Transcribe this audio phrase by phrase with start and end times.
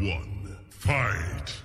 [0.00, 1.63] one, fight!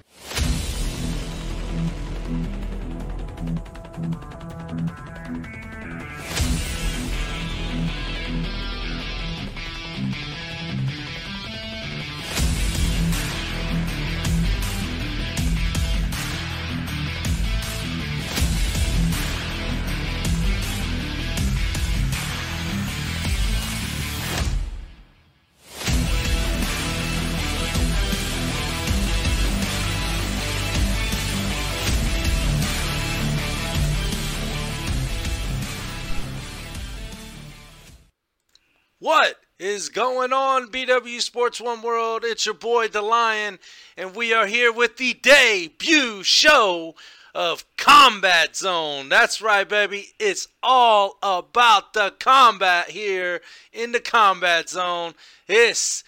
[39.80, 42.26] Is going on, BW Sports One World?
[42.26, 43.60] It's your boy, The Lion,
[43.96, 46.96] and we are here with the debut show
[47.34, 49.08] of Combat Zone.
[49.08, 50.08] That's right, baby.
[50.20, 53.40] It's all about the combat here
[53.72, 55.14] in the Combat Zone.
[55.48, 56.04] This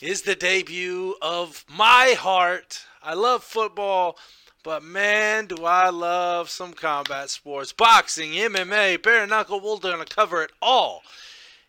[0.00, 2.84] is the debut of my heart.
[3.02, 4.18] I love football,
[4.62, 7.72] but man, do I love some combat sports.
[7.72, 11.02] Boxing, MMA, bare knuckle, we're going to cover it all.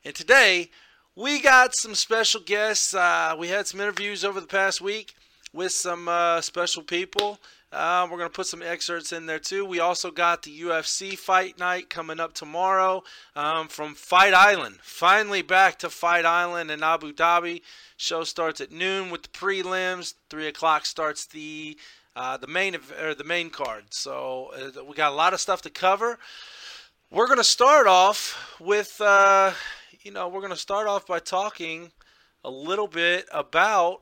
[0.06, 0.70] And today,
[1.22, 2.96] we got some special guests.
[2.96, 5.14] Uh, we had some interviews over the past week
[5.54, 7.40] with some uh, special people.
[7.72, 9.64] Uh, we're going to put some excerpts in there too.
[9.64, 13.04] We also got the UFC fight night coming up tomorrow
[13.36, 14.80] um, from Fight Island.
[14.82, 17.62] Finally back to Fight Island in Abu Dhabi.
[17.98, 20.16] Show starts at noon with the prelims.
[20.32, 21.78] Three o'clock starts the
[22.16, 23.86] uh, the main or the main card.
[23.92, 26.18] So uh, we got a lot of stuff to cover.
[27.12, 29.52] We're going to start off with uh,
[30.04, 31.92] you know, we're going to start off by talking
[32.44, 34.02] a little bit about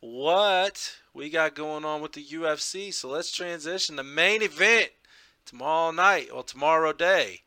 [0.00, 2.94] what we got going on with the UFC.
[2.94, 3.96] So let's transition.
[3.96, 4.90] The main event
[5.44, 7.40] tomorrow night or tomorrow day.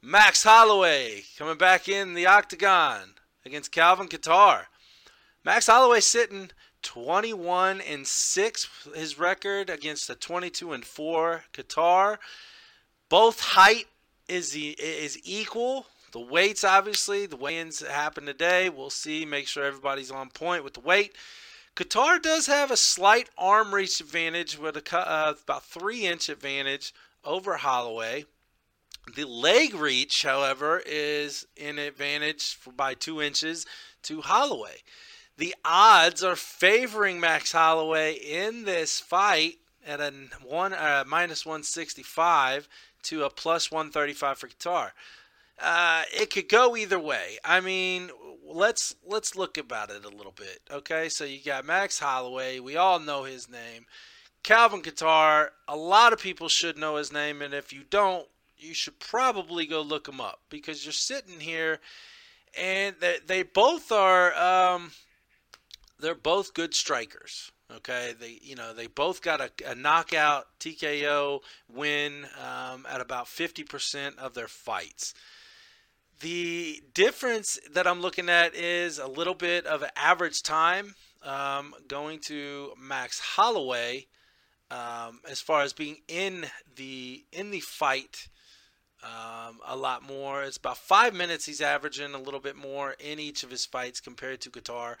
[0.00, 3.14] Max Holloway coming back in the octagon
[3.44, 4.64] against Calvin Kattar.
[5.44, 6.50] Max Holloway sitting
[6.82, 12.18] 21 and 6 his record against the 22 and 4 Kattar.
[13.08, 13.86] Both height
[14.28, 15.86] is the, is equal.
[16.12, 18.68] The weights, obviously, the weigh-ins happen today.
[18.68, 19.24] We'll see.
[19.24, 21.16] Make sure everybody's on point with the weight.
[21.74, 26.92] Kattar does have a slight arm reach advantage with a uh, about three inch advantage
[27.24, 28.26] over Holloway.
[29.16, 33.64] The leg reach, however, is in advantage by two inches
[34.02, 34.82] to Holloway.
[35.38, 40.12] The odds are favoring Max Holloway in this fight at a
[40.44, 42.68] one uh, minus 165
[43.04, 44.90] to a plus 135 for Kattar.
[45.62, 47.38] Uh, it could go either way.
[47.44, 48.10] I mean,
[48.44, 50.60] let's let's look about it a little bit.
[50.70, 52.58] Okay, so you got Max Holloway.
[52.58, 53.86] We all know his name.
[54.42, 55.50] Calvin Kattar.
[55.68, 58.26] A lot of people should know his name, and if you don't,
[58.58, 61.78] you should probably go look him up because you're sitting here,
[62.58, 64.34] and they, they both are.
[64.34, 64.90] Um,
[66.00, 67.52] they're both good strikers.
[67.76, 71.40] Okay, they you know they both got a, a knockout TKO
[71.72, 75.14] win um, at about 50% of their fights.
[76.22, 80.94] The difference that I'm looking at is a little bit of average time
[81.24, 84.06] um, going to Max Holloway
[84.70, 86.46] um, as far as being in
[86.76, 88.28] the in the fight
[89.02, 90.44] um, a lot more.
[90.44, 94.00] It's about five minutes he's averaging a little bit more in each of his fights
[94.00, 94.94] compared to Kattar.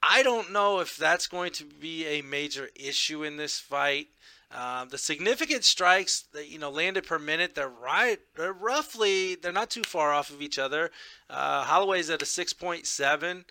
[0.00, 4.10] I don't know if that's going to be a major issue in this fight.
[4.54, 9.52] Uh, the significant strikes that you know landed per minute, they're right, they're roughly, they're
[9.52, 10.90] not too far off of each other.
[11.28, 13.44] Uh, Holloway's at a 6.7,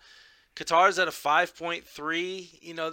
[0.54, 2.48] Kattar's at a 5.3.
[2.62, 2.90] You know,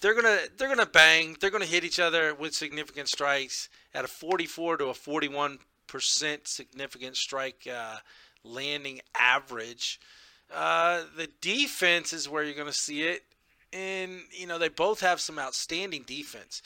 [0.00, 4.08] they're gonna they're gonna bang, they're gonna hit each other with significant strikes at a
[4.08, 7.98] 44 to a 41 percent significant strike uh,
[8.42, 10.00] landing average.
[10.52, 13.22] Uh, the defense is where you're going to see it.
[13.72, 16.62] And, you know, they both have some outstanding defense.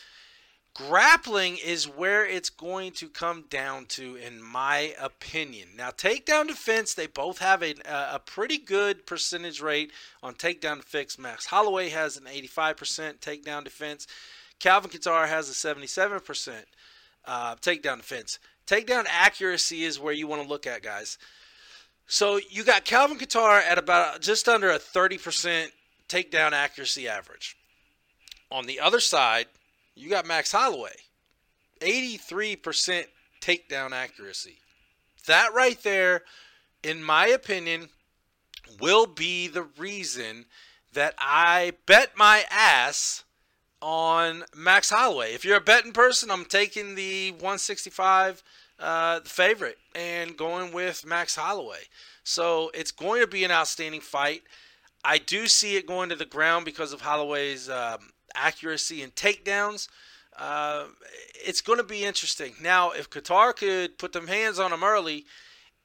[0.75, 5.71] Grappling is where it's going to come down to, in my opinion.
[5.77, 9.91] Now, takedown defense, they both have a, a pretty good percentage rate
[10.23, 11.19] on takedown defense.
[11.19, 14.07] Max Holloway has an 85% takedown defense.
[14.61, 16.63] Calvin Kattar has a 77%
[17.25, 18.39] uh, takedown defense.
[18.67, 21.19] Takedown accuracy is where you want to look at, guys.
[22.07, 25.69] So you got Calvin Kattar at about just under a 30%
[26.09, 27.57] takedown accuracy average.
[28.51, 29.47] On the other side,
[29.99, 30.95] you got Max Holloway,
[31.81, 33.05] 83%
[33.41, 34.59] takedown accuracy.
[35.27, 36.23] That right there,
[36.83, 37.89] in my opinion,
[38.81, 40.47] will be the reason
[40.95, 43.25] that I bet my ass
[43.83, 45.35] on Max Holloway.
[45.35, 48.43] If you're a betting person, I'm taking the 165
[48.79, 51.83] uh, favorite and going with Max Holloway.
[52.25, 54.43] So it's going to be an outstanding fight.
[55.05, 59.89] I do see it going to the ground because of Holloway's um, accuracy and takedowns.
[60.37, 60.85] Uh,
[61.35, 62.55] it's going to be interesting.
[62.63, 65.27] Now, if Kattar could put them hands on him early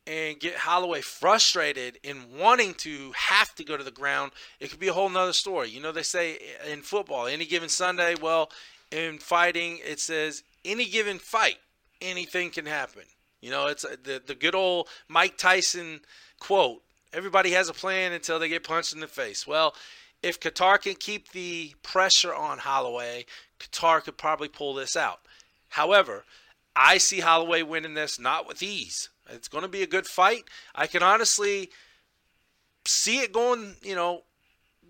[0.06, 4.80] and get Holloway frustrated in wanting to have to go to the ground, it could
[4.80, 5.70] be a whole nother story.
[5.70, 6.38] You know, they say
[6.70, 8.52] in football, any given Sunday, well,
[8.92, 11.58] in fighting, it says any given fight,
[12.02, 13.04] anything can happen.
[13.42, 16.02] You know, it's the, the good old Mike Tyson
[16.40, 19.46] quote everybody has a plan until they get punched in the face.
[19.48, 19.76] Well,
[20.24, 23.26] if Kattar can keep the pressure on Holloway,
[23.60, 25.20] Kattar could probably pull this out.
[25.70, 26.24] However,
[26.76, 29.10] I see Holloway winning this not with ease.
[29.30, 30.46] It's going to be a good fight.
[30.74, 31.70] I can honestly
[32.86, 34.24] see it going, you know,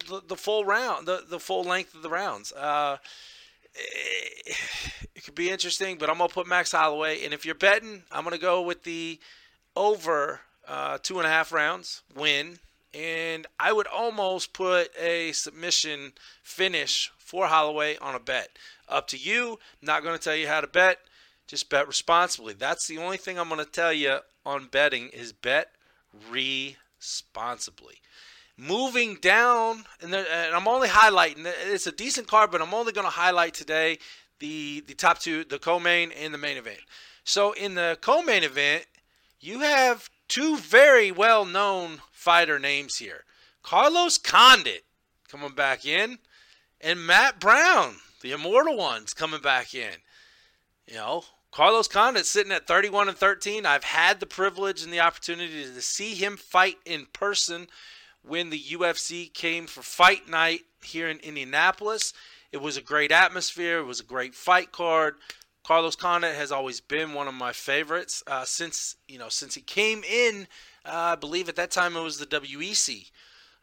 [0.07, 2.51] the, the full round, the, the full length of the rounds.
[2.51, 2.97] Uh,
[3.75, 7.23] it, could be interesting, but I'm going to put Max Holloway.
[7.23, 9.19] And if you're betting, I'm going to go with the
[9.75, 12.59] over uh, two and a half rounds win.
[12.93, 16.13] And I would almost put a submission
[16.43, 18.49] finish for Holloway on a bet.
[18.87, 19.59] Up to you.
[19.81, 20.99] Not going to tell you how to bet.
[21.47, 22.53] Just bet responsibly.
[22.53, 25.71] That's the only thing I'm going to tell you on betting is bet
[26.29, 27.95] responsibly.
[28.55, 31.51] Moving down, and, there, and I'm only highlighting.
[31.65, 33.97] It's a decent card, but I'm only going to highlight today
[34.39, 36.79] the the top two, the co-main and the main event.
[37.23, 38.85] So in the co-main event,
[39.39, 43.23] you have two very well-known fighter names here:
[43.61, 44.83] Carlos Condit
[45.27, 46.17] coming back in,
[46.81, 49.93] and Matt Brown, the immortal ones, coming back in.
[50.87, 53.65] You know, Carlos Condit sitting at 31 and 13.
[53.65, 57.67] I've had the privilege and the opportunity to see him fight in person
[58.23, 62.11] when the UFC came for fight night here in Indianapolis.
[62.51, 63.79] It was a great atmosphere.
[63.79, 65.15] It was a great fight card.
[65.63, 69.61] Carlos Condit has always been one of my favorites uh, since you know since he
[69.61, 70.47] came in.
[70.85, 73.09] Uh, I believe at that time it was the WEC.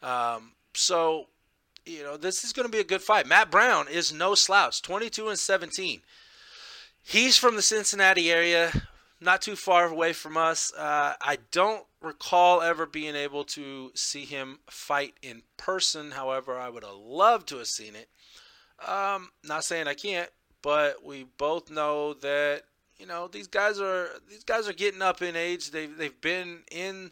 [0.02, 1.26] Um, so
[1.84, 3.26] you know this is going to be a good fight.
[3.26, 6.00] Matt Brown is no slouch, 22 and 17.
[7.02, 8.72] He's from the Cincinnati area,
[9.20, 10.72] not too far away from us.
[10.74, 16.12] Uh, I don't recall ever being able to see him fight in person.
[16.12, 18.08] However, I would have loved to have seen it.
[18.86, 20.30] Um, not saying I can't,
[20.62, 22.62] but we both know that
[22.98, 25.70] you know these guys are these guys are getting up in age.
[25.70, 27.10] They've they've been in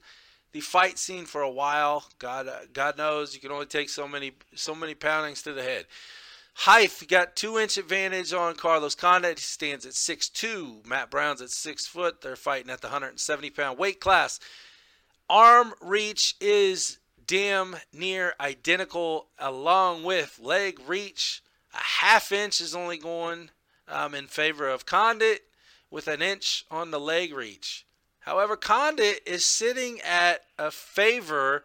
[0.53, 2.05] the fight scene for a while.
[2.19, 5.62] God uh, God knows you can only take so many so many poundings to the
[5.62, 5.87] head.
[6.62, 9.39] Height got two inch advantage on Carlos Condit.
[9.39, 10.85] He stands at 6'2.
[10.85, 12.21] Matt Brown's at 6 foot.
[12.21, 14.41] They're fighting at the 170 pound weight class.
[15.31, 21.43] Arm reach is damn near identical, along with leg reach.
[21.75, 23.50] A half inch is only going
[23.87, 25.43] um, in favor of Condit,
[25.91, 27.87] with an inch on the leg reach.
[28.20, 31.65] However, Condit is sitting at a favor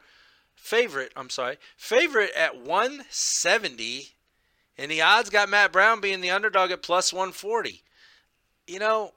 [0.56, 4.14] favorite, I'm sorry, favorite at 170
[4.78, 7.84] and the odds got Matt Brown being the underdog at plus 140.
[8.66, 9.14] You know,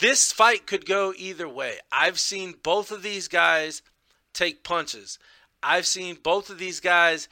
[0.00, 1.78] this fight could go either way.
[1.90, 3.82] I've seen both of these guys
[4.32, 5.18] take punches.
[5.62, 7.28] I've seen both of these guys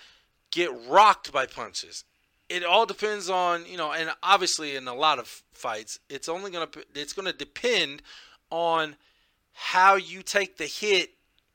[0.53, 2.05] get rocked by punches.
[2.49, 6.51] It all depends on, you know, and obviously in a lot of fights, it's only
[6.53, 8.03] to it's to depend
[8.51, 8.97] on
[9.55, 11.15] how you take the hit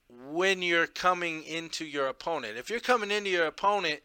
[0.09, 2.57] when you're coming into your opponent.
[2.57, 4.01] If you're coming into your opponent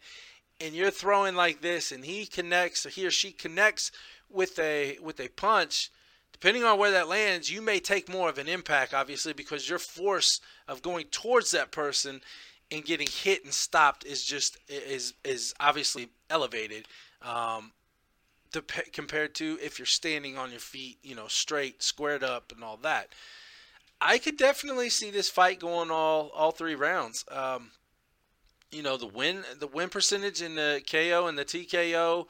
[0.60, 3.90] and you're throwing like this and he connects or he or she connects
[4.28, 5.90] with a with a punch,
[6.32, 9.78] depending on where that lands, you may take more of an impact obviously because your
[9.78, 12.20] force of going towards that person
[12.72, 16.88] and getting hit and stopped is just is is obviously elevated.
[17.20, 17.72] Um,
[18.92, 22.76] compared to if you're standing on your feet, you know, straight, squared up, and all
[22.78, 23.08] that.
[24.00, 27.24] I could definitely see this fight going all all three rounds.
[27.30, 27.70] Um,
[28.70, 32.26] you know, the win the win percentage in the KO and the TKO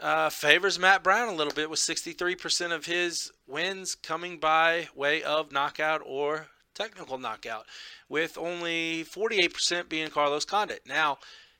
[0.00, 5.22] uh, favors Matt Brown a little bit, with 63% of his wins coming by way
[5.22, 7.66] of knockout or technical knockout,
[8.08, 10.82] with only 48% being Carlos Condit.
[10.86, 11.18] Now,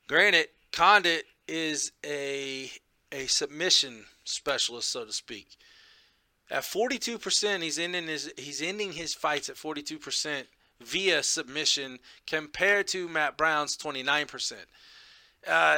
[0.09, 2.71] granted, Condit is a
[3.13, 5.57] a submission specialist, so to speak.
[6.51, 10.45] At 42%, he's ending his he's ending his fights at 42%
[10.81, 14.53] via submission compared to Matt Brown's 29%.
[15.47, 15.77] Uh,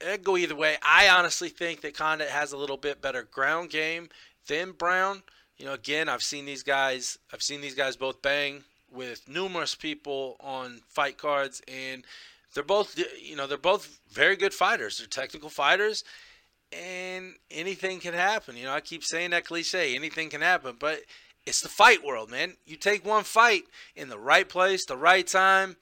[0.00, 0.76] it go either way.
[0.82, 4.08] I honestly think that Condit has a little bit better ground game
[4.48, 5.22] than Brown.
[5.56, 7.18] You know, again, I've seen these guys.
[7.32, 12.04] I've seen these guys both bang with numerous people on fight cards, and
[12.54, 14.98] they're both, you know, they're both very good fighters.
[14.98, 16.04] They're technical fighters,
[16.72, 18.56] and anything can happen.
[18.56, 21.00] You know, I keep saying that cliche, anything can happen, but
[21.46, 22.54] it's the fight world, man.
[22.66, 25.76] You take one fight in the right place, the right time,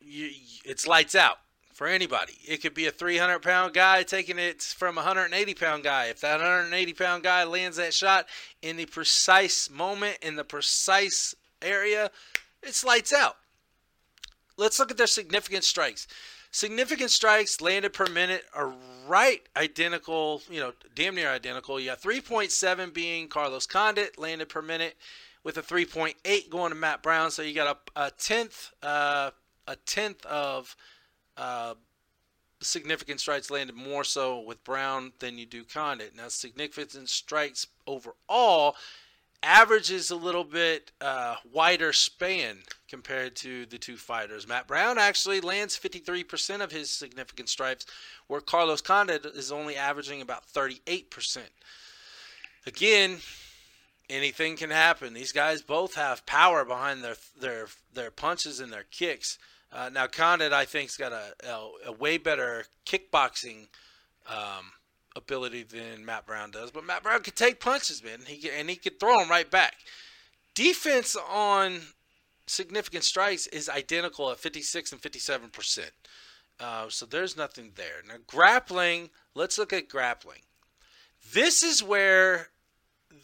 [0.00, 0.30] you,
[0.64, 1.38] it's lights out
[1.80, 2.34] for anybody.
[2.46, 6.08] It could be a 300 pound guy taking it from a 180 pound guy.
[6.08, 8.26] If that 180 pound guy lands that shot
[8.60, 12.10] in the precise moment, in the precise area,
[12.62, 13.38] it's lights out.
[14.58, 16.06] Let's look at their significant strikes.
[16.50, 18.74] Significant strikes landed per minute are
[19.08, 21.80] right identical, you know, damn near identical.
[21.80, 24.98] You got 3.7 being Carlos Condit landed per minute
[25.44, 27.30] with a 3.8 going to Matt Brown.
[27.30, 29.30] So you got a, a tenth, uh,
[29.66, 30.76] a tenth of
[31.40, 31.74] uh,
[32.60, 36.14] significant strikes landed more so with Brown than you do Condit.
[36.14, 38.76] Now, significant strikes overall
[39.42, 44.46] averages a little bit uh, wider span compared to the two fighters.
[44.46, 47.86] Matt Brown actually lands 53% of his significant strikes,
[48.26, 51.38] where Carlos Condit is only averaging about 38%.
[52.66, 53.18] Again,
[54.10, 55.14] anything can happen.
[55.14, 59.38] These guys both have power behind their their their punches and their kicks.
[59.72, 63.68] Uh, now Condit, I think, has got a, a, a, way better kickboxing
[64.28, 64.72] um,
[65.14, 66.70] ability than Matt Brown does.
[66.70, 68.20] But Matt Brown can take punches, man.
[68.26, 69.74] He and he can throw them right back.
[70.54, 71.80] Defense on
[72.46, 75.92] significant strikes is identical at 56 and 57 percent.
[76.58, 78.02] Uh, so there's nothing there.
[78.06, 79.10] Now grappling.
[79.34, 80.40] Let's look at grappling.
[81.32, 82.48] This is where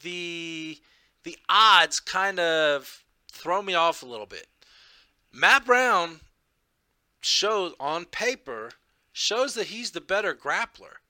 [0.02, 0.78] the
[1.24, 4.46] the odds kind of throw me off a little bit.
[5.32, 6.20] Matt Brown
[7.26, 8.70] shows on paper
[9.12, 11.00] shows that he's the better grappler.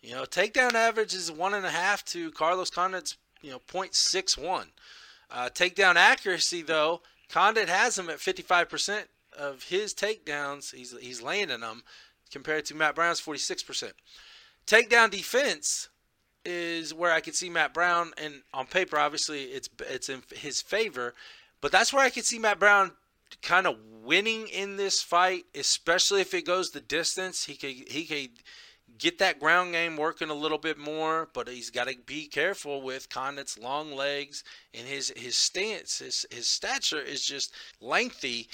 [0.00, 4.66] You know, takedown average is one and a half to Carlos Condit's you know 0.61.
[5.30, 9.04] Uh, takedown accuracy though, Condit has him at 55%
[9.36, 10.74] of his takedowns.
[10.74, 11.82] He's he's landing them
[12.30, 13.92] compared to Matt Brown's 46%.
[14.66, 15.88] Takedown defense
[16.44, 20.60] is where I could see Matt Brown, and on paper, obviously, it's it's in his
[20.60, 21.14] favor.
[21.60, 22.92] But that's where I could see Matt Brown
[23.44, 27.44] kind of winning in this fight, especially if it goes the distance.
[27.44, 28.30] He could he could
[28.98, 32.82] get that ground game working a little bit more, but he's got to be careful
[32.82, 35.98] with Condit's long legs and his his stance.
[35.98, 38.48] His his stature is just lengthy.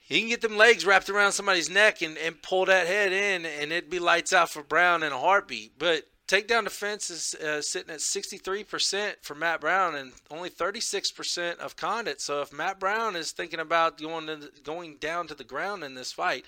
[0.00, 3.46] He can get them legs wrapped around somebody's neck and, and pull that head in,
[3.46, 5.78] and it'd be lights out for Brown in a heartbeat.
[5.78, 11.76] But takedown defense is uh, sitting at 63% for Matt Brown and only 36% of
[11.76, 12.20] Condit.
[12.20, 15.94] So if Matt Brown is thinking about going to, going down to the ground in
[15.94, 16.44] this fight,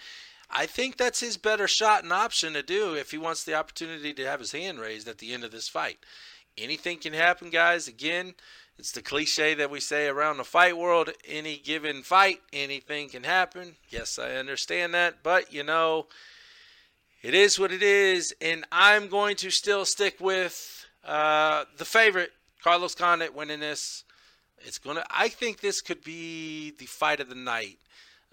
[0.50, 4.12] I think that's his better shot and option to do if he wants the opportunity
[4.14, 5.98] to have his hand raised at the end of this fight.
[6.56, 7.88] Anything can happen, guys.
[7.88, 8.34] Again,
[8.78, 13.24] it's the cliche that we say around the fight world any given fight, anything can
[13.24, 13.76] happen.
[13.88, 16.06] Yes, I understand that, but you know,
[17.26, 22.30] it is what it is, and I'm going to still stick with uh, the favorite,
[22.62, 24.04] Carlos Condit, winning this.
[24.60, 25.04] It's gonna.
[25.10, 27.78] I think this could be the fight of the night.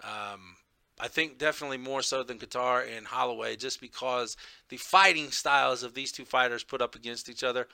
[0.00, 0.54] Um,
[1.00, 4.36] I think definitely more so than Kattar and Holloway, just because
[4.68, 7.66] the fighting styles of these two fighters put up against each other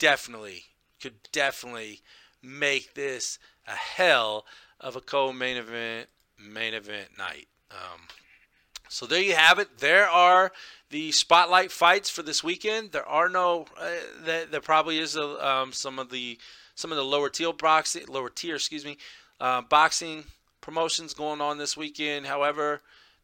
[0.00, 0.64] definitely
[1.00, 2.00] could definitely
[2.42, 4.46] make this a hell
[4.80, 7.46] of a co-main event main event night.
[7.70, 8.00] Um,
[8.88, 9.78] so there you have it.
[9.78, 10.52] There are
[10.90, 12.92] the spotlight fights for this weekend.
[12.92, 13.66] There are no.
[13.78, 13.90] Uh,
[14.24, 16.38] there, there, probably is a, um, some of the
[16.74, 18.96] some of the lower tier boxing, lower tier, excuse me,
[19.40, 20.24] uh, boxing
[20.60, 22.26] promotions going on this weekend.
[22.26, 22.80] However,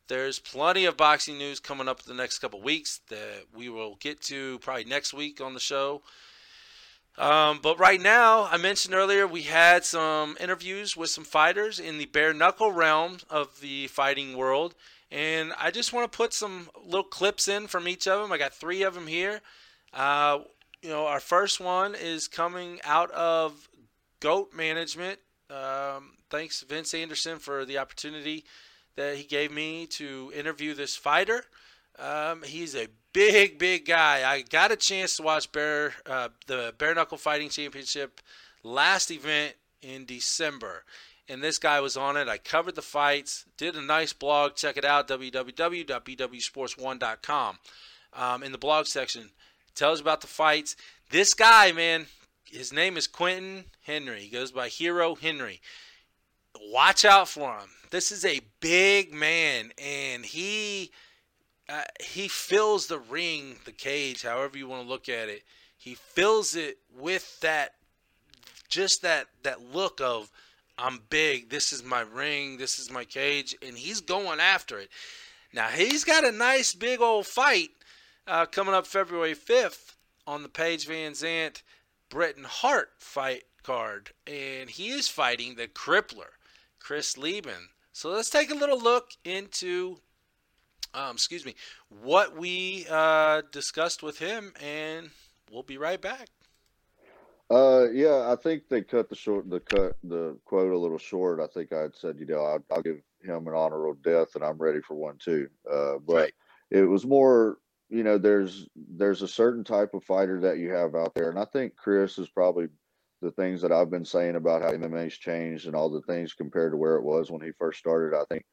[0.09, 4.21] there's plenty of boxing news coming up the next couple weeks that we will get
[4.23, 6.03] to probably next week on the show.
[7.17, 11.99] Um, but right now, I mentioned earlier we had some interviews with some fighters in
[11.99, 14.75] the bare knuckle realm of the fighting world.
[15.15, 18.33] And I just want to put some little clips in from each of them.
[18.33, 19.41] I got three of them here.
[19.93, 20.41] Uh,
[20.83, 23.69] you know, our first one is coming out of
[24.19, 25.21] GOAT Management.
[25.49, 28.45] Um, thanks, Vince Anderson, for the opportunity
[28.97, 31.45] that he gave me to interview this fighter.
[31.97, 34.29] Um, he's a big, big guy.
[34.29, 38.21] I got a chance to watch Bear, uh, the Bare Knuckle Fighting Championship
[38.65, 40.83] last event in December
[41.29, 42.29] and this guy was on it.
[42.29, 44.57] I covered the fights, did a nice blog.
[44.57, 47.59] Check it out, www.bwsports1.com.
[48.17, 49.31] Um, in the blog section,
[49.75, 50.77] tells about the fights.
[51.11, 52.07] This guy, man,
[52.45, 54.21] his name is Quentin Henry.
[54.21, 55.61] He goes by Hero Henry.
[56.71, 57.69] Watch out for him.
[57.91, 60.93] This is a big man, and he
[61.69, 65.43] uh, he fills the ring, the cage, however you want to look at it.
[65.77, 67.75] He fills it with that,
[68.69, 70.31] just that that look of
[70.77, 71.51] I'm big.
[71.51, 72.57] This is my ring.
[72.57, 73.55] This is my cage.
[73.63, 74.91] And he's going after it.
[75.53, 77.71] Now, he's got a nice big old fight
[78.27, 79.95] uh, coming up February 5th
[80.27, 81.63] on the Paige VanZant
[82.09, 84.11] Britain Hart fight card.
[84.27, 86.33] And he is fighting the crippler,
[86.81, 89.99] Chris Leben, So let's take a little look into,
[90.93, 91.55] um, excuse me,
[91.89, 95.11] what we uh, discussed with him, and
[95.51, 96.29] we'll be right back.
[97.51, 101.41] Uh, yeah, I think they cut the short, the cut, the quote a little short.
[101.41, 104.43] I think I had said, you know, I'll, I'll give him an honorable death, and
[104.43, 105.49] I'm ready for one too.
[105.71, 106.33] Uh, but right.
[106.71, 107.59] it was more,
[107.91, 111.39] you know, there's there's a certain type of fighter that you have out there, and
[111.39, 112.69] I think Chris is probably
[113.21, 116.73] the things that I've been saying about how MMA's changed and all the things compared
[116.73, 118.17] to where it was when he first started.
[118.17, 118.45] I think,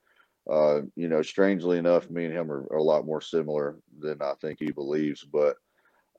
[0.49, 4.21] uh, you know, strangely enough, me and him are, are, a lot more similar than
[4.21, 5.23] I think he believes.
[5.23, 5.57] But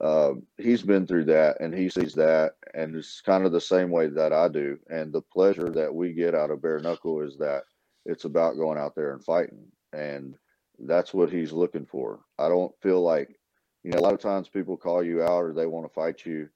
[0.03, 3.91] uh, he's been through that and he sees that, and it's kind of the same
[3.91, 4.79] way that I do.
[4.91, 7.65] And the pleasure that we get out of bare knuckle is that
[8.05, 10.35] it's about going out there and fighting, and
[10.81, 12.21] that's what he's looking for.
[12.39, 13.39] I don't feel like,
[13.85, 16.27] you know, a lot of times people call you out or they want to fight
[16.27, 16.49] you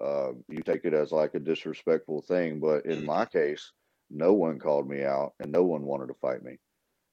[0.00, 2.60] uh, you take it as like a disrespectful thing.
[2.60, 3.06] But in mm-hmm.
[3.06, 3.72] my case,
[4.10, 6.58] no one called me out and no one wanted to fight me.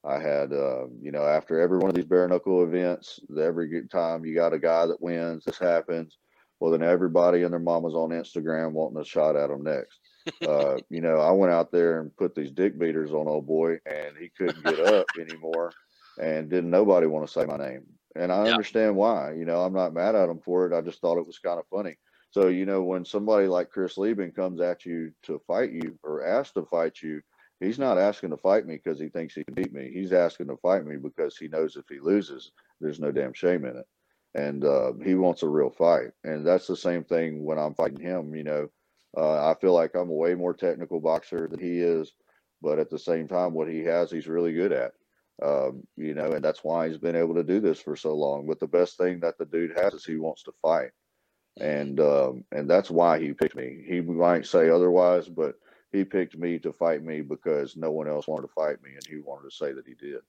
[0.06, 4.25] I had, uh, you know, after every one of these bare knuckle events, every time
[4.25, 6.18] you got a guy that wins, this happens.
[6.60, 10.00] Well, then everybody and their mama's on Instagram wanting a shot at him next.
[10.48, 13.79] Uh, you know, I went out there and put these dick beaters on old boy,
[13.88, 15.72] and he couldn't get up anymore,
[16.22, 17.82] and didn't nobody want to say my name.
[18.15, 19.34] And I understand why.
[19.34, 20.75] You know, I'm not mad at him for it.
[20.75, 21.98] I just thought it was kind of funny.
[22.32, 26.24] So, you know, when somebody like Chris Leben comes at you to fight you or
[26.24, 27.22] asks to fight you,
[27.60, 29.92] he's not asking to fight me because he thinks he can beat me.
[29.94, 32.51] He's asking to fight me because he knows if he loses,
[32.82, 33.86] there's no damn shame in it.
[34.36, 36.12] And uh, he wants a real fight.
[36.24, 38.36] And that's the same thing when I'm fighting him.
[38.36, 38.70] You know,
[39.18, 42.13] uh, I feel like I'm a way more technical boxer than he is.
[42.62, 44.94] But at the same time, what he has, he's really good at.
[45.44, 48.48] Um, you know, and that's why he's been able to do this for so long.
[48.48, 50.89] But the best thing that the dude has is he wants to fight
[51.60, 53.84] and um, and that's why he picked me.
[53.88, 55.56] He might say otherwise, but
[55.91, 59.05] he picked me to fight me because no one else wanted to fight me, and
[59.08, 60.22] he wanted to say that he did.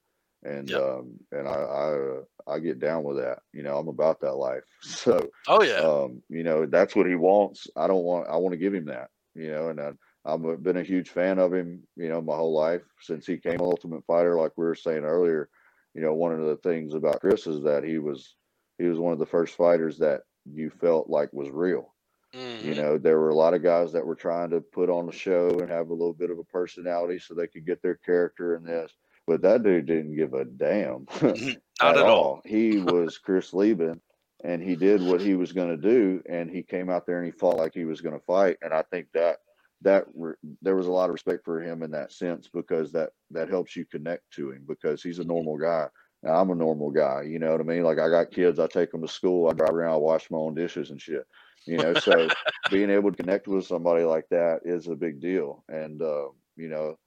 [0.43, 0.81] And yep.
[0.81, 3.41] um, and I, I I get down with that.
[3.53, 4.63] You know, I'm about that life.
[4.83, 7.67] So oh yeah, um, you know that's what he wants.
[7.77, 8.29] I don't want.
[8.29, 9.11] I want to give him that.
[9.35, 9.93] You know, and I,
[10.25, 11.83] I've been a huge fan of him.
[11.97, 14.37] You know, my whole life since he came Ultimate Fighter.
[14.37, 15.51] Like we were saying earlier,
[15.95, 18.35] you know, one of the things about Chris is that he was
[18.79, 21.95] he was one of the first fighters that you felt like was real.
[22.35, 22.69] Mm-hmm.
[22.69, 25.13] You know, there were a lot of guys that were trying to put on a
[25.13, 28.57] show and have a little bit of a personality so they could get their character
[28.57, 28.93] in this.
[29.27, 31.51] But that dude didn't give a damn mm-hmm.
[31.87, 32.09] at, at, all.
[32.09, 32.43] all.
[32.45, 34.01] He was Chris Leben
[34.45, 37.27] and he did what he was going to do and he came out there and
[37.27, 39.39] he fought like he was going to fight and I think that
[39.83, 43.11] that re- there was a lot of respect for him in that sense because that
[43.31, 45.89] that helps you connect to him because he's a normal guy
[46.23, 47.83] now, I'm a normal guy, you know what I mean?
[47.83, 50.39] Like I got kids, I take them to school, I drive around, I wash my
[50.39, 51.27] own dishes and shit.
[51.67, 52.29] You know, so
[52.71, 55.65] being able to connect with somebody like that is a big deal.
[55.69, 56.99] And uh, you know,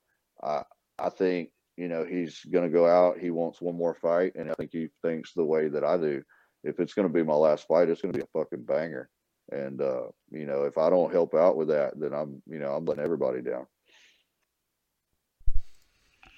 [0.42, 0.64] I
[1.00, 3.20] I think you know he's going to go out.
[3.20, 6.24] He wants one more fight, and I think he thinks the way that I do.
[6.64, 9.10] If it's going to be my last fight, it's going to be a fucking banger.
[9.52, 12.74] And uh, you know, if I don't help out with that, then I'm you know
[12.74, 13.66] I'm letting everybody down.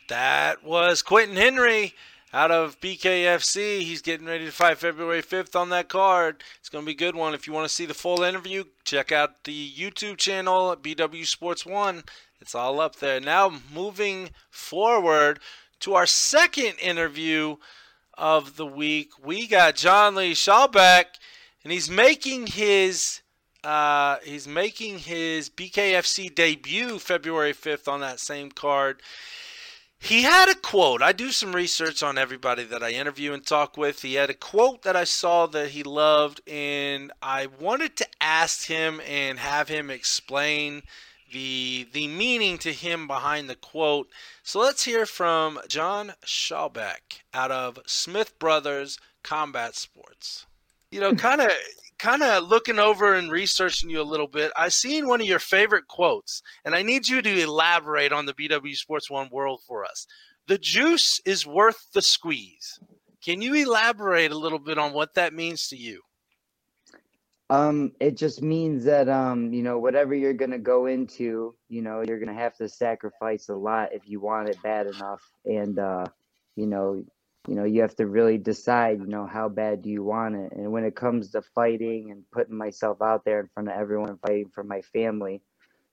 [0.07, 1.95] That was Quentin Henry
[2.35, 3.79] out of BKFC.
[3.79, 6.43] He's getting ready to fight February 5th on that card.
[6.59, 7.33] It's going to be a good one.
[7.33, 11.25] If you want to see the full interview, check out the YouTube channel at BW
[11.25, 12.03] Sports 1.
[12.41, 13.21] It's all up there.
[13.21, 15.39] Now, moving forward
[15.79, 17.55] to our second interview
[18.17, 21.05] of the week, we got John Lee Schaubach,
[21.63, 23.21] and he's making his.
[23.63, 29.01] Uh, he's making his BKFC debut February 5th on that same card.
[29.99, 31.01] He had a quote.
[31.01, 34.01] I do some research on everybody that I interview and talk with.
[34.01, 38.67] He had a quote that I saw that he loved, and I wanted to ask
[38.67, 40.83] him and have him explain
[41.31, 44.09] the the meaning to him behind the quote.
[44.43, 50.45] So let's hear from John Schaubach out of Smith Brothers Combat Sports.
[50.91, 51.51] You know, kind of
[51.99, 55.39] kind of looking over and researching you a little bit, I seen one of your
[55.39, 59.85] favorite quotes, and I need you to elaborate on the BW Sports One world for
[59.85, 60.07] us.
[60.47, 62.79] The juice is worth the squeeze.
[63.23, 66.01] Can you elaborate a little bit on what that means to you?
[67.49, 72.01] Um, it just means that um, you know, whatever you're gonna go into, you know,
[72.01, 75.21] you're gonna have to sacrifice a lot if you want it bad enough.
[75.45, 76.05] And uh,
[76.55, 77.03] you know,
[77.47, 80.51] you know you have to really decide you know how bad do you want it?
[80.53, 84.17] And when it comes to fighting and putting myself out there in front of everyone
[84.17, 85.41] fighting for my family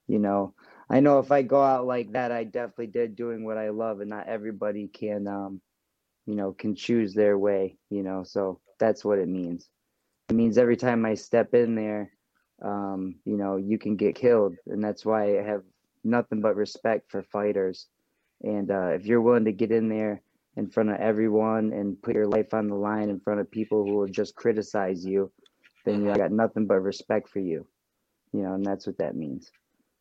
[0.09, 0.55] you know
[0.91, 4.01] i know if i go out like that i definitely did doing what i love
[4.01, 5.61] and not everybody can um
[6.27, 9.69] you know can choose their way you know so that's what it means.
[10.31, 12.11] It means every time i step in there
[12.63, 14.57] um you know you can get killed.
[14.67, 15.63] And that's why i have
[16.05, 17.87] nothing but respect for fighters.
[18.43, 20.23] And uh, if you're willing to get in there
[20.57, 23.85] in front of everyone and put your life on the line in front of people
[23.85, 25.31] who will just criticize you,
[25.85, 27.67] then you got nothing but respect for you.
[28.33, 29.51] You know, and that's what that means.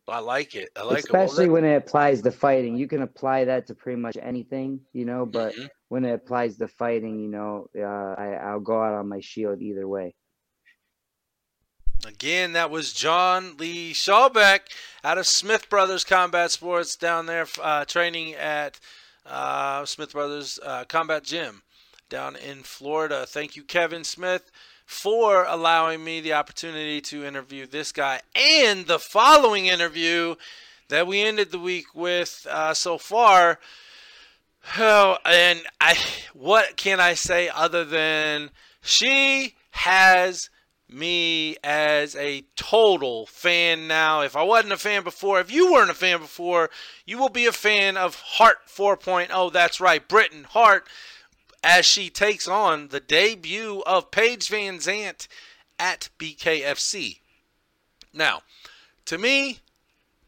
[0.08, 0.70] I like it.
[0.76, 1.48] I like Especially it.
[1.48, 2.76] Well, when it applies to fighting.
[2.76, 5.66] You can apply that to pretty much anything, you know, but mm-hmm.
[5.90, 7.82] when it applies to fighting, you know, uh,
[8.22, 10.16] I, I'll go out on my shield either way.
[12.06, 14.62] Again, that was John Lee Schaubeck
[15.04, 18.80] out of Smith Brothers Combat Sports down there uh, training at
[19.26, 21.62] uh, Smith Brothers uh, Combat Gym
[22.10, 23.26] down in Florida.
[23.26, 24.52] Thank you, Kevin Smith,
[24.86, 30.36] for allowing me the opportunity to interview this guy and the following interview
[30.90, 33.60] that we ended the week with uh, so far.
[34.78, 35.98] Oh, and I,
[36.34, 40.50] what can I say other than she has
[40.92, 44.22] me as a total fan now.
[44.22, 46.70] If I wasn't a fan before, if you weren't a fan before,
[47.06, 49.54] you will be a fan of Hart 4.0.
[49.54, 50.88] That's right, Britain Hart,
[51.64, 55.28] as she takes on the debut of Paige VanZant
[55.80, 57.20] at BKFC.
[58.14, 58.42] Now,
[59.06, 59.60] to me,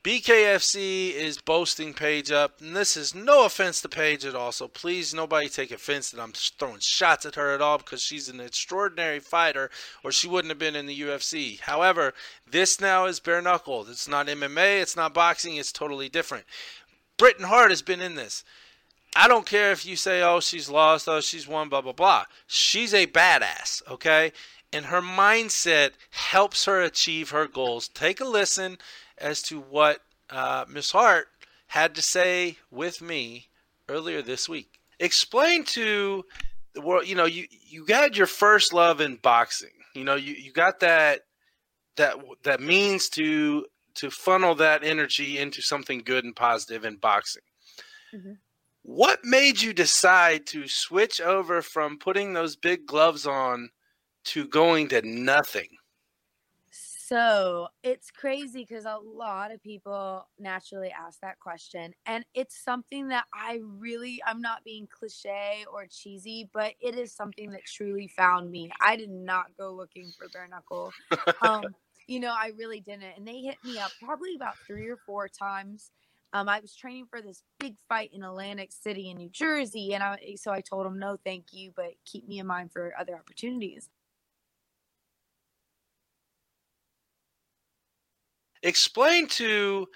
[0.03, 4.51] BKFC is boasting Paige up, and this is no offense to Paige at all.
[4.51, 8.27] So please, nobody take offense that I'm throwing shots at her at all because she's
[8.27, 9.71] an extraordinary fighter,
[10.03, 11.61] or she wouldn't have been in the UFC.
[11.61, 12.13] However,
[12.45, 13.85] this now is bare knuckle.
[13.89, 16.43] It's not MMA, it's not boxing, it's totally different.
[17.15, 18.43] Britain Hart has been in this.
[19.15, 22.25] I don't care if you say, oh, she's lost, oh, she's won, blah, blah, blah.
[22.45, 24.33] She's a badass, okay?
[24.73, 27.87] And her mindset helps her achieve her goals.
[27.87, 28.79] Take a listen
[29.23, 31.27] as to what uh, Miss Hart
[31.67, 33.47] had to say with me
[33.89, 34.79] earlier this week.
[34.99, 36.23] Explain to
[36.73, 39.69] the world, you know, you you got your first love in boxing.
[39.95, 41.21] You know, you, you got that
[41.95, 47.43] that that means to to funnel that energy into something good and positive in boxing.
[48.13, 48.33] Mm-hmm.
[48.83, 53.69] What made you decide to switch over from putting those big gloves on
[54.25, 55.69] to going to nothing?
[57.13, 61.93] So it's crazy because a lot of people naturally ask that question.
[62.07, 67.13] And it's something that I really, I'm not being cliche or cheesy, but it is
[67.13, 68.71] something that truly found me.
[68.81, 70.91] I did not go looking for bare knuckle.
[71.43, 71.65] Um,
[72.07, 73.15] you know, I really didn't.
[73.15, 75.91] And they hit me up probably about three or four times.
[76.31, 79.93] Um, I was training for this big fight in Atlantic City in New Jersey.
[79.93, 82.93] And I, so I told them, no, thank you, but keep me in mind for
[82.99, 83.89] other opportunities.
[88.63, 89.87] Explain to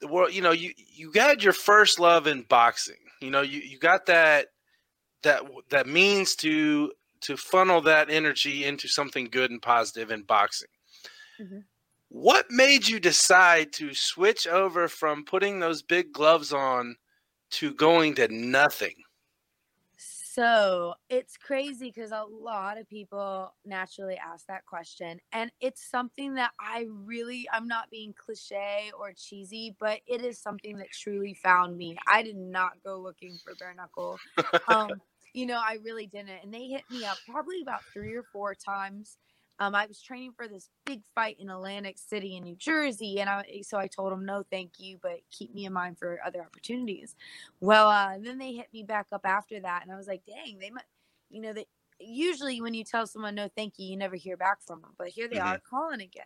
[0.00, 2.96] the world you know you you got your first love in boxing.
[3.20, 4.48] You know you you got that
[5.22, 10.68] that that means to to funnel that energy into something good and positive in boxing.
[11.40, 11.58] Mm-hmm.
[12.08, 16.96] what made you decide to switch over from putting those big gloves on
[17.50, 18.94] to going to nothing
[20.36, 25.18] so it's crazy because a lot of people naturally ask that question.
[25.32, 30.38] And it's something that I really, I'm not being cliche or cheesy, but it is
[30.38, 31.96] something that truly found me.
[32.06, 34.18] I did not go looking for bare knuckle.
[34.68, 35.00] Um,
[35.32, 36.40] you know, I really didn't.
[36.42, 39.16] And they hit me up probably about three or four times.
[39.58, 43.30] Um, I was training for this big fight in Atlantic City in New Jersey, and
[43.30, 46.42] I so I told them no, thank you, but keep me in mind for other
[46.42, 47.16] opportunities.
[47.60, 50.58] Well, uh, then they hit me back up after that, and I was like, dang,
[50.58, 50.84] they might,
[51.30, 51.66] you know, that
[51.98, 55.08] usually when you tell someone no, thank you, you never hear back from them, but
[55.08, 55.48] here they mm-hmm.
[55.48, 56.24] are calling again.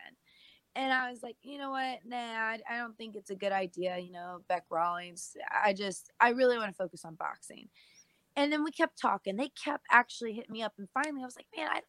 [0.77, 1.99] And I was like, you know what?
[2.05, 3.99] Nah, I, I don't think it's a good idea.
[3.99, 5.37] You know, Bec Rawlings.
[5.51, 7.69] I just, I really want to focus on boxing.
[8.41, 9.37] And then we kept talking.
[9.37, 10.73] They kept actually hitting me up.
[10.79, 11.83] And finally, I was like, man, I,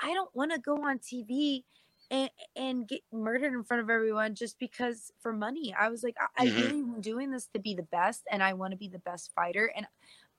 [0.00, 1.64] I don't want to go on TV
[2.12, 5.74] and and get murdered in front of everyone just because for money.
[5.76, 6.58] I was like, I, mm-hmm.
[6.58, 9.00] I really am doing this to be the best, and I want to be the
[9.00, 9.72] best fighter.
[9.76, 9.84] And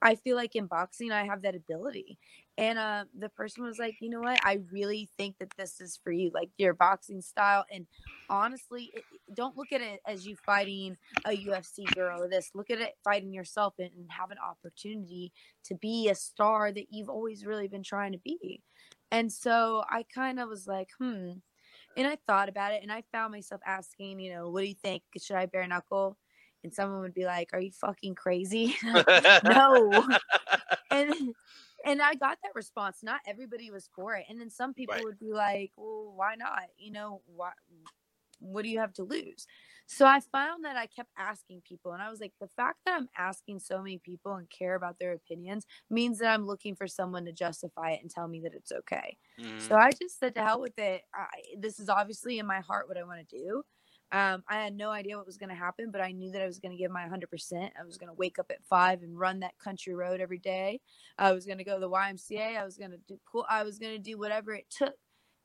[0.02, 2.20] I feel like in boxing, I have that ability.
[2.60, 4.40] And uh, the person was like, you know what?
[4.44, 7.66] I really think that this is for you, like your boxing style.
[7.72, 7.86] And
[8.30, 12.52] honestly, it, don't look at it as you fighting a UFC girl or this.
[12.56, 15.32] Look at it fighting yourself and, and have an opportunity
[15.66, 18.62] to be a star that you've always really been trying to be.
[19.12, 21.34] And so I kind of was like, hmm.
[21.96, 24.76] And I thought about it and I found myself asking, you know, what do you
[24.76, 25.02] think?
[25.20, 26.18] Should I bare knuckle?
[26.64, 28.76] And someone would be like, Are you fucking crazy?
[28.84, 30.08] no.
[30.92, 31.14] and
[31.86, 33.00] and I got that response.
[33.04, 34.26] Not everybody was for it.
[34.30, 35.04] And then some people right.
[35.04, 36.64] would be like, Well, why not?
[36.78, 37.52] You know, why
[38.40, 39.48] what do you have to lose?
[39.90, 42.98] So I found that I kept asking people, and I was like, the fact that
[42.98, 46.88] I'm asking so many people and care about their opinions means that I'm looking for
[46.88, 49.18] someone to justify it and tell me that it's okay.
[49.40, 49.62] Mm.
[49.62, 51.04] So I just said, to hell with it.
[51.16, 53.64] I, this is obviously in my heart what I want to do.
[54.12, 56.46] Um, I had no idea what was going to happen, but I knew that I
[56.46, 57.74] was going to give my 100%.
[57.80, 60.80] I was going to wake up at five and run that country road every day.
[61.18, 62.58] I was going to go to the YMCA.
[62.58, 63.46] I was going to do cool.
[63.50, 64.96] I was going to do whatever it took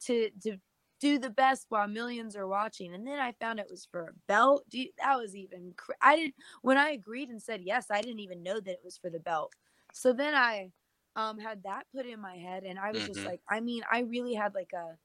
[0.07, 0.59] to to
[1.01, 2.95] do the best while millions are watching.
[2.95, 4.65] And then I found it was for a belt.
[4.71, 5.75] Dude, that was even.
[5.77, 7.87] Cr- I didn't when I agreed and said yes.
[7.91, 9.53] I didn't even know that it was for the belt.
[9.93, 10.71] So then I
[11.17, 13.07] um had that put in my head, and I was Mhm.
[13.07, 14.97] just like, I mean, I really had like a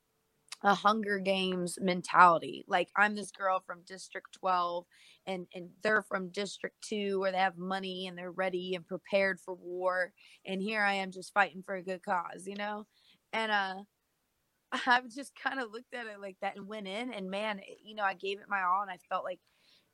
[0.63, 2.65] a Hunger Games mentality.
[2.67, 4.85] Like I'm this girl from District 12
[5.25, 9.39] and and they're from District 2 where they have money and they're ready and prepared
[9.39, 10.13] for war
[10.45, 12.87] and here I am just fighting for a good cause, you know?
[13.33, 13.75] And uh
[14.85, 17.79] I've just kind of looked at it like that and went in and man, it-
[17.83, 19.39] you know, I gave it my all and I felt like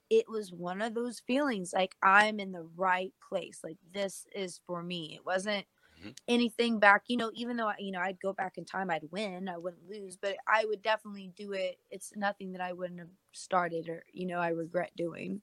[0.09, 3.61] it was one of those feelings like I'm in the right place.
[3.63, 5.15] Like this is for me.
[5.15, 5.65] It wasn't
[6.03, 6.15] Mhm.
[6.27, 9.11] anything back, you know, even though I- you know I'd go back in time, I'd
[9.11, 11.79] win, I wouldn't lose, but I would definitely do it.
[11.89, 15.41] It's nothing that I wouldn't have started or you know I regret doing.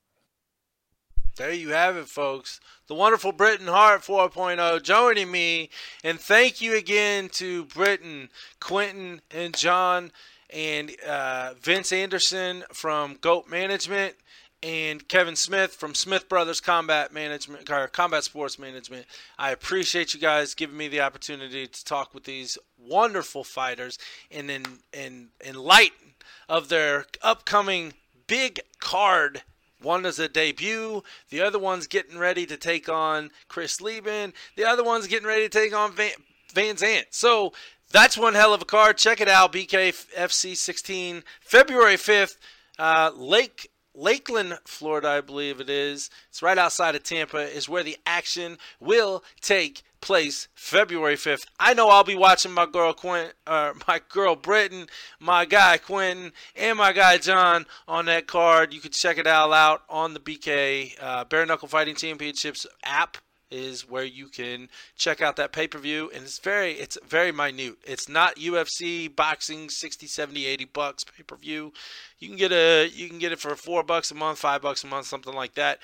[1.36, 2.60] There you have it, folks.
[2.86, 5.70] The wonderful Britain Hart 4.0 joining me.
[6.04, 10.12] And thank you again to Britain, Quentin, and John,
[10.50, 14.16] and uh, Vince Anderson from GOAT Management,
[14.62, 19.06] and Kevin Smith from Smith Brothers Combat Management, or Combat Sports Management.
[19.38, 23.98] I appreciate you guys giving me the opportunity to talk with these wonderful fighters
[24.30, 26.14] and then and enlighten
[26.48, 27.94] of their upcoming
[28.26, 29.42] big card
[29.82, 31.02] one is a debut.
[31.30, 34.32] The other one's getting ready to take on Chris Leben.
[34.56, 36.12] The other one's getting ready to take on Van,
[36.52, 37.04] Van Zant.
[37.10, 37.52] So
[37.90, 38.98] that's one hell of a card.
[38.98, 39.52] Check it out.
[39.52, 42.36] BKFC 16, February 5th,
[42.78, 46.08] uh, Lake Lakeland, Florida, I believe it is.
[46.30, 47.38] It's right outside of Tampa.
[47.38, 51.46] Is where the action will take place February 5th.
[51.58, 54.86] I know I'll be watching my girl Quint, uh, my girl Britain,
[55.18, 58.72] my guy Quentin, and my guy John on that card.
[58.72, 63.18] You can check it all out on the BK uh, Bare Knuckle Fighting Championships app
[63.50, 67.76] is where you can check out that pay-per-view and it's very it's very minute.
[67.84, 71.72] It's not ufc boxing 60 70 80 bucks pay-per-view.
[72.18, 74.84] You can get a you can get it for four bucks a month five bucks
[74.84, 75.78] a month something like that.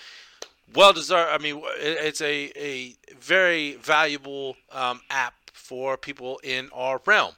[0.74, 7.00] Well deserved i mean it's a, a very valuable um, app for people in our
[7.04, 7.34] realm.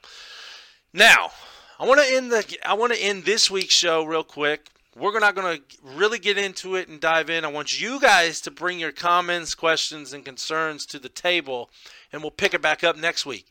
[0.92, 1.30] Now
[1.78, 5.18] i want to end the i want to end this week's show real quick we're
[5.18, 7.44] not going to really get into it and dive in.
[7.44, 11.70] I want you guys to bring your comments, questions, and concerns to the table,
[12.12, 13.46] and we'll pick it back up next week.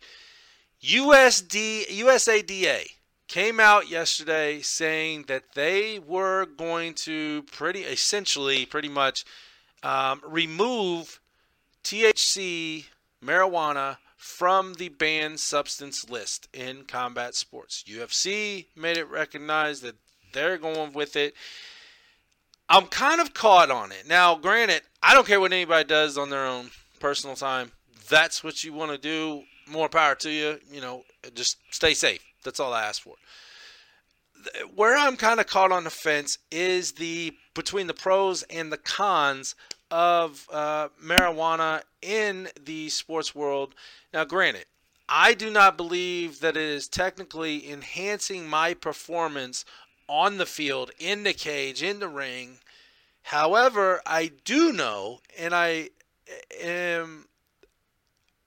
[0.83, 2.87] USD USADA
[3.27, 9.25] came out yesterday saying that they were going to pretty essentially, pretty much,
[9.83, 11.19] um, remove
[11.83, 12.85] THC
[13.23, 17.83] marijuana from the banned substance list in combat sports.
[17.87, 19.95] UFC made it recognized that
[20.37, 21.33] they're going with it.
[22.69, 24.03] I'm kind of caught on it.
[24.07, 26.69] Now, granted, I don't care what anybody does on their own
[26.99, 27.71] personal time.
[28.09, 29.43] That's what you want to do.
[29.67, 30.59] More power to you.
[30.71, 32.23] You know, just stay safe.
[32.43, 33.15] That's all I ask for.
[34.75, 38.77] Where I'm kind of caught on the fence is the between the pros and the
[38.77, 39.55] cons
[39.89, 43.73] of uh, marijuana in the sports world.
[44.13, 44.65] Now, granted,
[45.09, 49.63] I do not believe that it is technically enhancing my performance
[50.07, 52.59] on the field, in the cage, in the ring.
[53.23, 55.89] However, I do know, and I
[56.61, 57.25] am,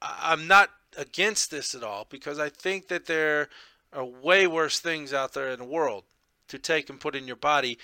[0.01, 3.49] I'm not against this at all because I think that there
[3.93, 6.05] are way worse things out there in the world
[6.49, 7.79] to take and put in your body.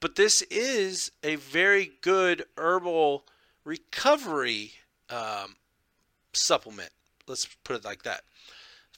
[0.00, 3.24] But this is a very good herbal
[3.64, 4.72] recovery
[5.10, 5.56] um,
[6.32, 6.90] supplement.
[7.26, 8.22] Let's put it like that.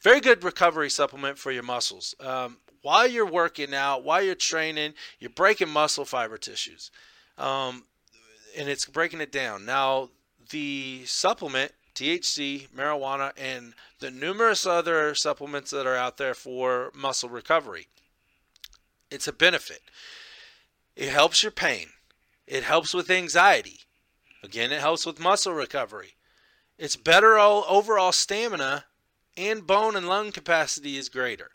[0.00, 2.14] Very good recovery supplement for your muscles.
[2.20, 6.90] Um, while you're working out, while you're training, you're breaking muscle fiber tissues,
[7.38, 7.84] um,
[8.56, 9.64] and it's breaking it down.
[9.64, 10.10] Now,
[10.50, 17.28] the supplement, THC, marijuana, and the numerous other supplements that are out there for muscle
[17.28, 17.88] recovery,
[19.10, 19.82] it's a benefit.
[20.96, 21.88] It helps your pain.
[22.46, 23.80] It helps with anxiety.
[24.42, 26.14] Again, it helps with muscle recovery.
[26.78, 28.86] It's better all, overall stamina,
[29.36, 31.52] and bone and lung capacity is greater.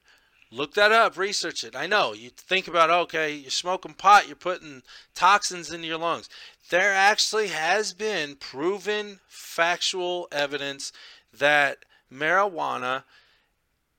[0.50, 1.76] Look that up, research it.
[1.76, 4.84] I know you think about okay, you're smoking pot, you're putting
[5.14, 6.30] toxins into your lungs.
[6.70, 10.92] There actually has been proven factual evidence
[11.34, 11.80] that
[12.12, 13.04] marijuana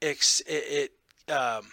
[0.01, 0.93] it, it
[1.33, 1.67] um,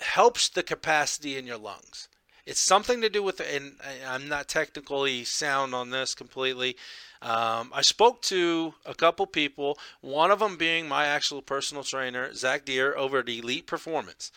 [0.00, 2.08] helps the capacity in your lungs.
[2.46, 6.76] It's something to do with, and I'm not technically sound on this completely.
[7.22, 12.32] Um, I spoke to a couple people, one of them being my actual personal trainer,
[12.32, 14.32] Zach Deer, over at Elite Performance.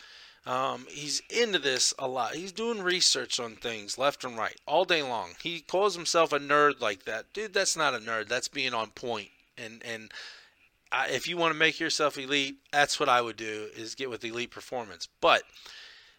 [0.46, 2.34] Um, he's into this a lot.
[2.34, 5.30] He's doing research on things left and right all day long.
[5.42, 7.54] He calls himself a nerd like that, dude.
[7.54, 8.28] That's not a nerd.
[8.28, 9.28] That's being on point.
[9.56, 10.12] And and
[10.92, 14.10] I, if you want to make yourself elite, that's what I would do is get
[14.10, 15.08] with elite performance.
[15.22, 15.44] But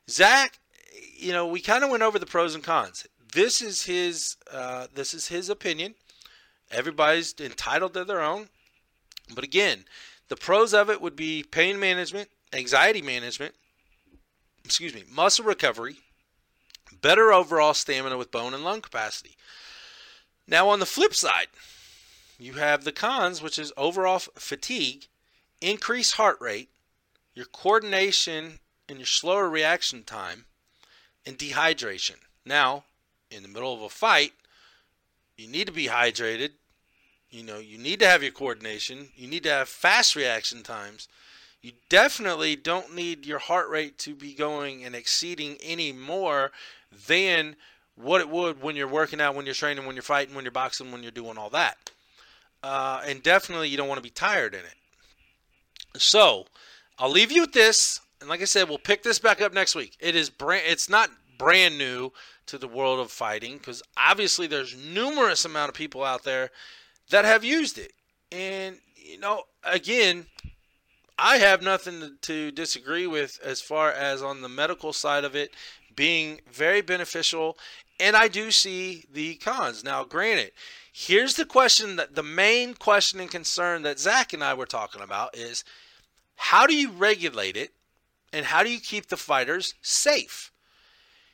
[0.09, 0.57] Zach,
[1.15, 3.05] you know, we kind of went over the pros and cons.
[3.33, 5.93] This is his uh, this is his opinion.
[6.71, 8.49] Everybody's entitled to their own.
[9.33, 9.85] But again,
[10.27, 13.55] the pros of it would be pain management, anxiety management,
[14.63, 15.97] excuse me, muscle recovery,
[17.01, 19.35] better overall stamina with bone and lung capacity.
[20.47, 21.47] Now, on the flip side,
[22.37, 25.07] you have the cons, which is overall fatigue,
[25.61, 26.69] increased heart rate,
[27.33, 30.45] your coordination and your slower reaction time,
[31.25, 32.17] and dehydration.
[32.45, 32.83] Now,
[33.31, 34.33] in the middle of a fight,
[35.37, 36.51] you need to be hydrated.
[37.29, 39.09] You know, you need to have your coordination.
[39.15, 41.07] You need to have fast reaction times
[41.65, 46.51] you definitely don't need your heart rate to be going and exceeding any more
[47.07, 47.55] than
[47.95, 50.51] what it would when you're working out, when you're training, when you're fighting, when you're
[50.51, 51.89] boxing, when you're doing all that.
[52.61, 55.99] Uh, and definitely you don't want to be tired in it.
[55.99, 56.45] So
[56.99, 57.99] I'll leave you with this.
[58.21, 59.97] And like I said, we'll pick this back up next week.
[59.99, 62.11] It is brand, it's not brand new
[62.47, 66.51] to the world of fighting because obviously there's numerous amount of people out there
[67.09, 67.93] that have used it.
[68.31, 70.25] And you know, again,
[71.17, 75.53] I have nothing to disagree with as far as on the medical side of it
[75.95, 77.57] being very beneficial.
[77.99, 79.83] And I do see the cons.
[79.83, 80.51] Now, granted,
[80.91, 85.01] here's the question that the main question and concern that Zach and I were talking
[85.01, 85.63] about is
[86.35, 87.71] how do you regulate it
[88.33, 90.51] and how do you keep the fighters safe?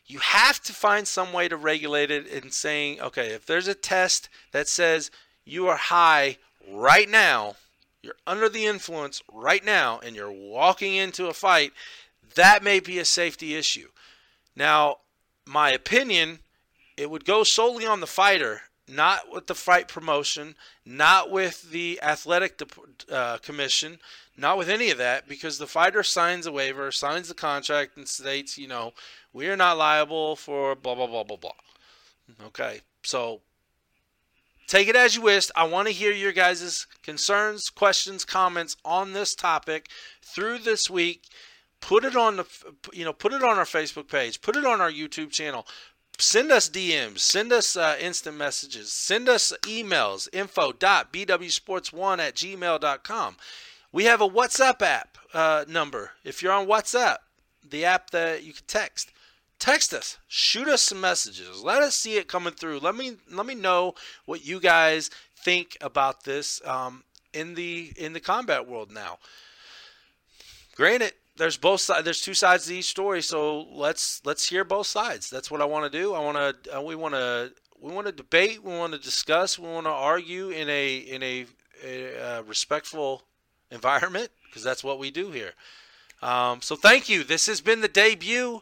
[0.06, 3.74] You have to find some way to regulate it in saying, okay, if there's a
[3.74, 5.12] test that says
[5.46, 6.38] you are high
[6.70, 7.56] right now,
[8.02, 11.72] you're under the influence right now and you're walking into a fight,
[12.36, 13.90] that may be a safety issue.
[14.56, 14.98] Now,
[15.46, 16.40] my opinion,
[16.98, 22.00] it would go solely on the fighter, not with the fight promotion, not with the
[22.02, 22.62] athletic
[23.12, 24.00] uh, commission,
[24.42, 28.08] not with any of that, because the fighter signs a waiver, signs the contract, and
[28.08, 28.94] states, you know,
[29.32, 31.52] we are not liable for blah, blah, blah, blah, blah.
[32.48, 33.42] Okay, so
[34.72, 35.50] Take it as you wish.
[35.54, 39.90] I want to hear your guys' concerns, questions, comments on this topic
[40.22, 41.26] through this week.
[41.82, 42.46] Put it on the
[42.94, 45.68] you know, put it on our Facebook page, put it on our YouTube channel.
[46.18, 53.36] Send us DMs, send us uh, instant messages, send us emails, info.bwsports1 at gmail.com.
[53.92, 56.12] We have a WhatsApp app uh, number.
[56.24, 57.18] If you're on WhatsApp,
[57.68, 59.12] the app that you can text,
[59.60, 60.18] text us.
[60.28, 61.62] Shoot us some messages.
[61.62, 62.80] Let us see it coming through.
[62.80, 68.14] Let me let me know what you guys think about this um, in the in
[68.14, 69.18] the combat world now.
[70.76, 74.88] Granted there's both sides there's two sides to each story so let's let's hear both
[74.88, 75.30] sides.
[75.30, 76.14] That's what i want to do.
[76.14, 79.60] I want to uh, we want to we want to debate we want to discuss
[79.60, 81.46] we want to argue in a in a,
[81.84, 83.24] a, a respectful
[83.72, 85.54] environment because that's what we do here
[86.22, 88.62] um, so thank you this has been the debut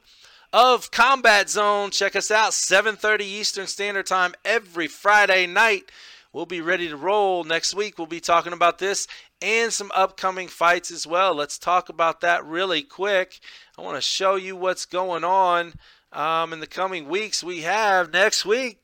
[0.52, 1.92] of Combat Zone.
[1.92, 5.92] Check us out 7:30 Eastern Standard Time every Friday night.
[6.32, 7.98] We'll be ready to roll next week.
[7.98, 9.08] We'll be talking about this
[9.42, 11.34] and some upcoming fights as well.
[11.34, 13.40] Let's talk about that really quick.
[13.78, 15.74] I want to show you what's going on
[16.12, 17.44] um, in the coming weeks.
[17.44, 18.80] We have next week,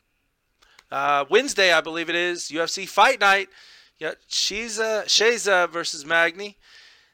[0.92, 3.50] uh, Wednesday, I believe it is, UFC Fight Night.
[3.98, 6.58] Yeah, Shiza, uh, Chiesa versus Magny.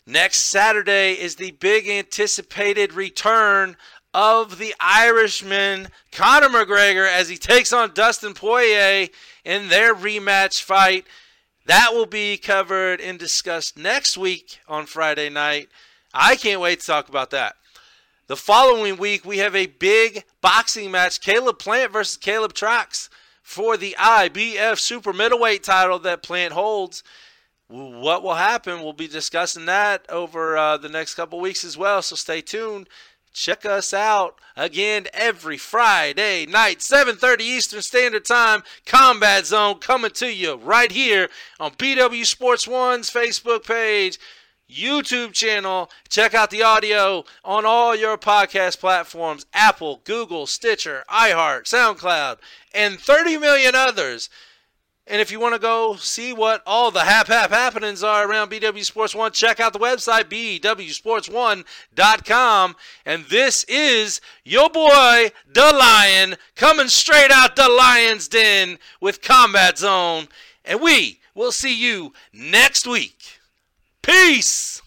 [0.07, 3.77] Next Saturday is the big anticipated return
[4.15, 9.09] of the Irishman, Conor McGregor, as he takes on Dustin Poirier
[9.45, 11.05] in their rematch fight.
[11.67, 15.69] That will be covered and discussed next week on Friday night.
[16.15, 17.53] I can't wait to talk about that.
[18.25, 23.07] The following week, we have a big boxing match Caleb Plant versus Caleb Truax
[23.41, 27.03] for the IBF Super Middleweight title that Plant holds.
[27.67, 28.81] What will happen?
[28.81, 32.89] We'll be discussing that over uh, the next couple weeks as well, so stay tuned.
[33.33, 38.61] Check us out again every Friday night, 7:30 Eastern Standard Time.
[38.85, 44.19] Combat Zone coming to you right here on BW Sports One's Facebook page,
[44.71, 45.91] YouTube channel.
[46.09, 52.37] Check out the audio on all your podcast platforms: Apple, Google, Stitcher, iHeart, SoundCloud,
[52.73, 54.29] and 30 million others.
[55.07, 58.49] And if you want to go see what all the hap hap happenings are around
[58.49, 60.29] BW Sports One, check out the website
[60.61, 62.75] bwsports1.com.
[63.05, 69.79] And this is your boy, the Lion, coming straight out the Lion's Den with Combat
[69.79, 70.29] Zone.
[70.63, 73.40] And we will see you next week.
[74.03, 74.80] Peace.